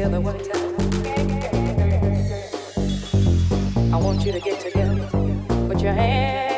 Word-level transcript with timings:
together. 0.00 0.16
I 3.92 3.96
want 3.96 4.24
you 4.24 4.32
to 4.32 4.40
get 4.40 4.60
together. 4.60 5.06
Put 5.68 5.80
your 5.80 5.92
hands. 5.92 6.49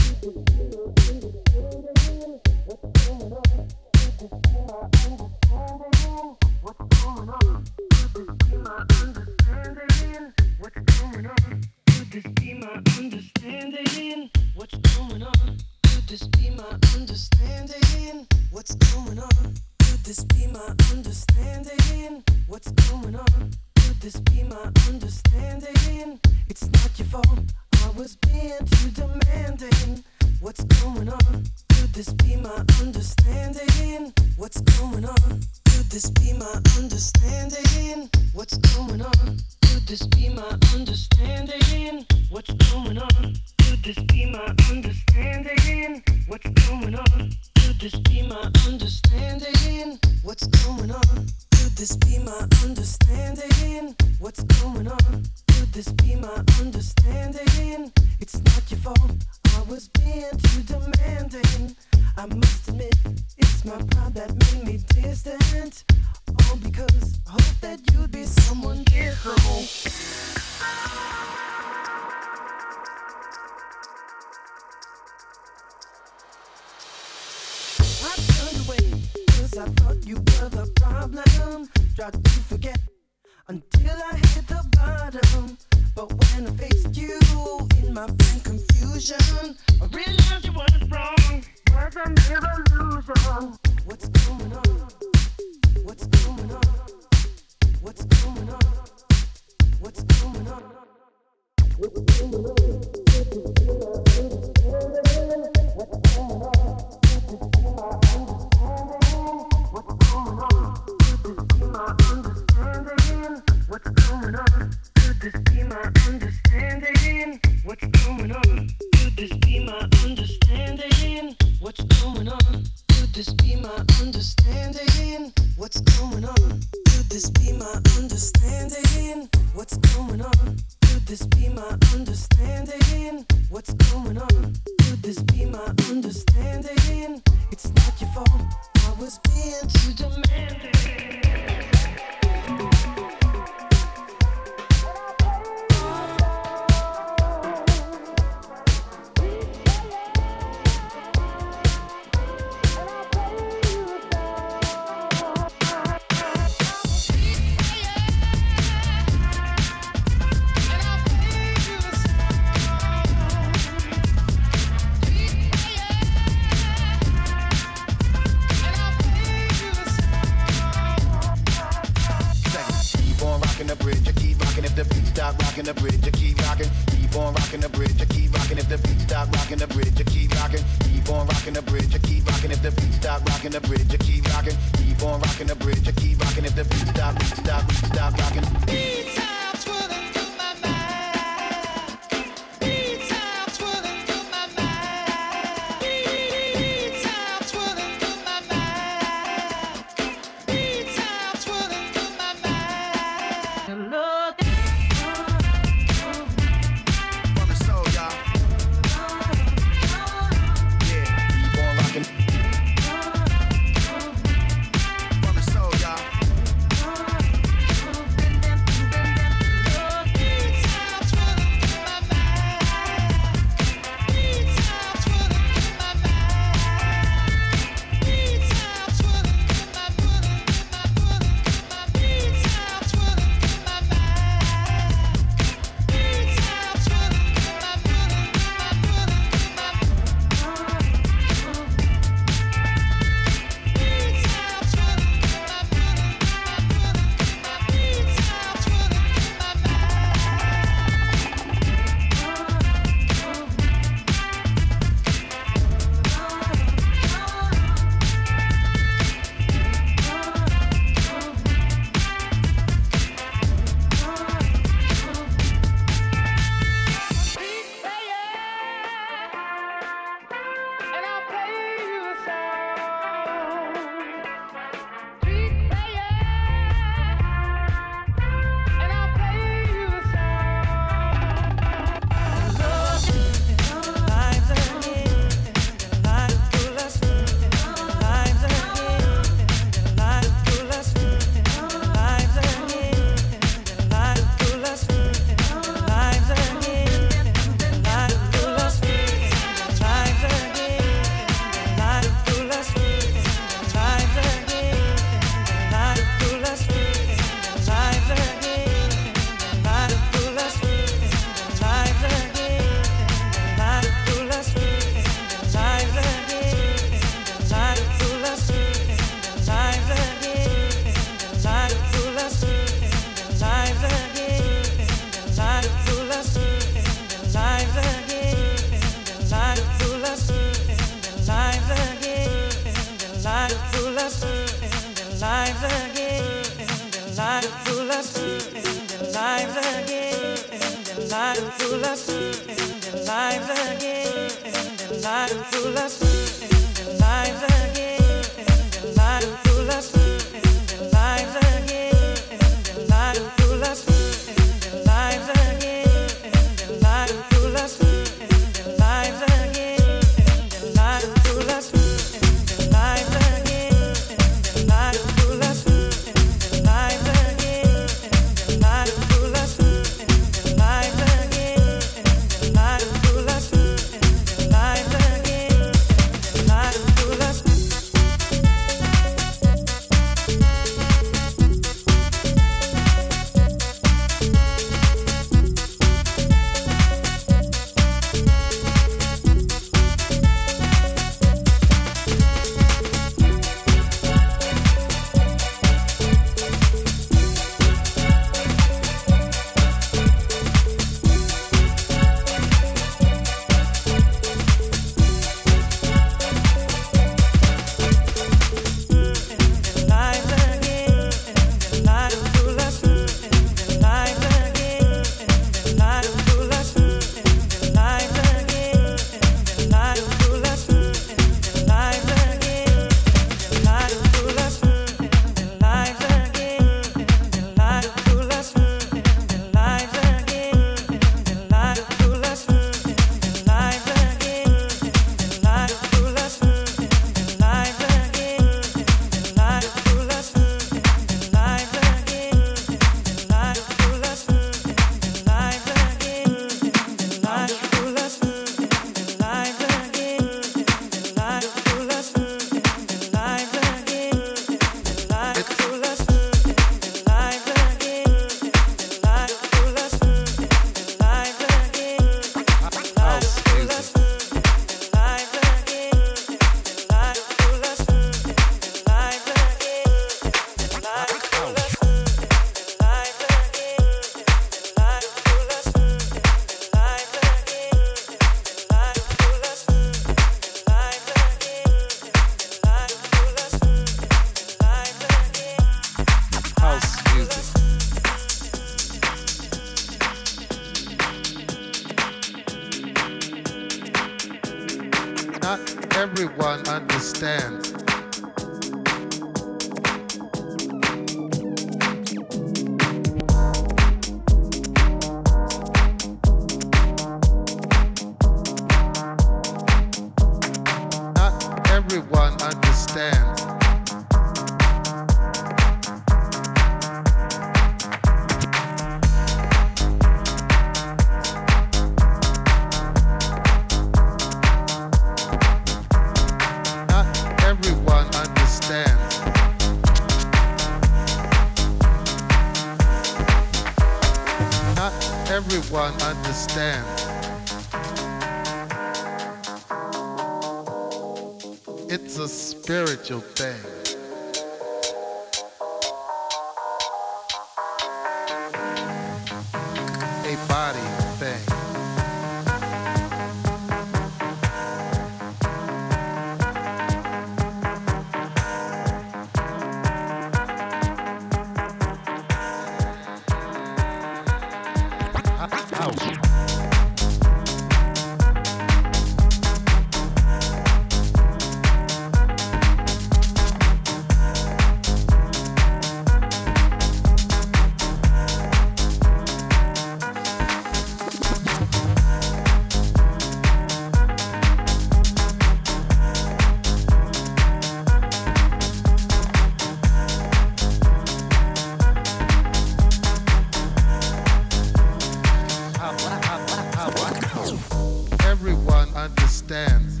Everyone 598.24 598.88
understands. 598.94 600.00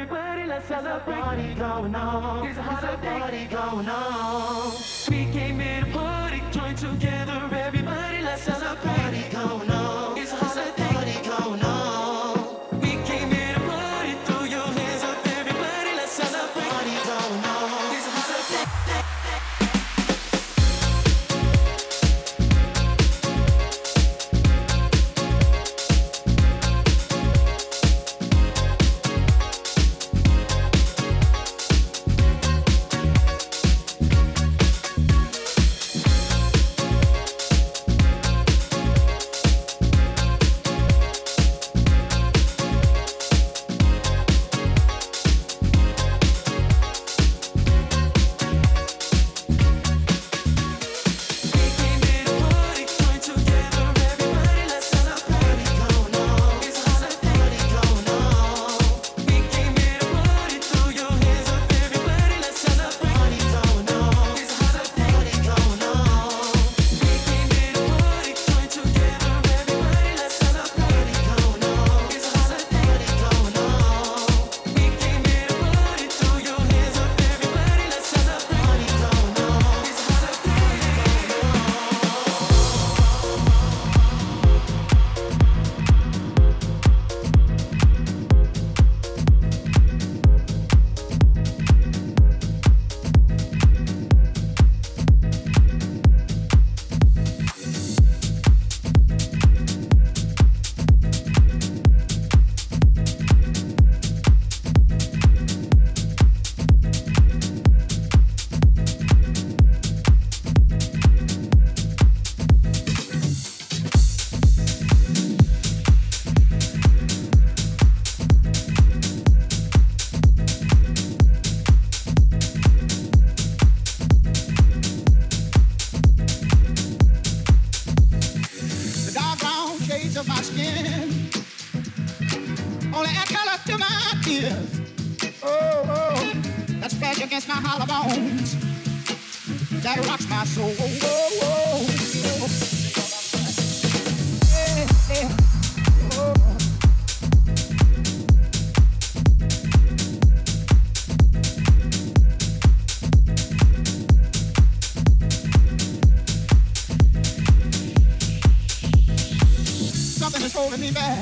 Everybody, 0.00 0.46
let's 0.46 0.68
celebrate. 0.68 1.06
There's 1.06 1.18
a 1.18 1.22
party 1.22 1.54
going 1.54 1.94
on. 1.96 2.44
There's 2.44 2.56
a 2.56 2.62
holiday. 2.62 3.18
party 3.18 3.44
going 3.46 3.88
on. 3.88 4.72
We 5.10 5.24
came 5.32 5.58
here 5.58 5.80
to 5.80 5.90
party, 5.90 6.40
join 6.52 6.76
together. 6.76 7.50
Everybody, 7.52 8.22
let's 8.22 8.42
celebrate. 8.42 8.92
A 8.92 8.96
party 8.96 9.24
going 9.32 9.70
on. 9.72 9.77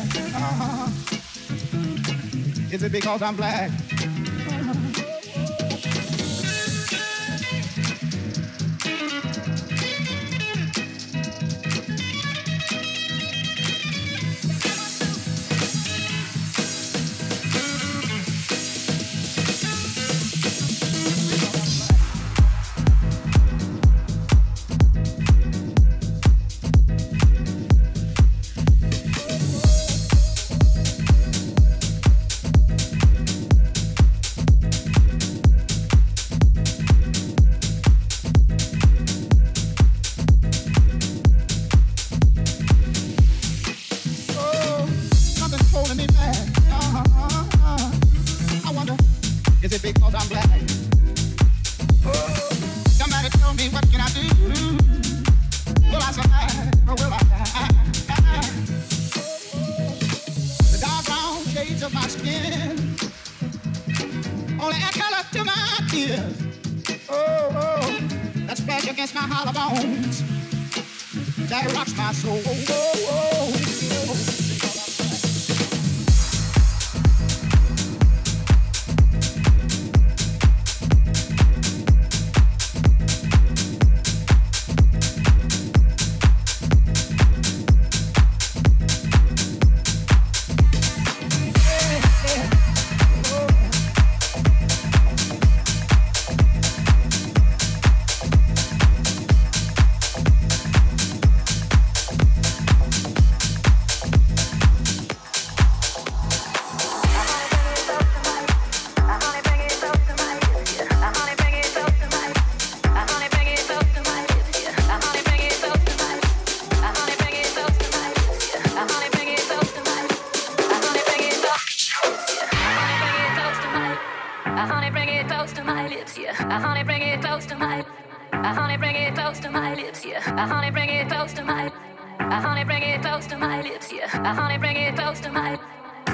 black? 0.05 0.35
Uh-huh. 0.35 0.91
Is 2.73 2.83
it 2.83 2.93
because 2.93 3.23
I'm 3.23 3.37
black? 3.37 3.71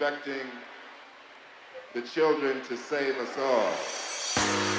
expecting 0.00 0.46
the 1.92 2.00
children 2.00 2.62
to 2.64 2.74
save 2.74 3.14
us 3.18 3.36
all. 3.36 4.69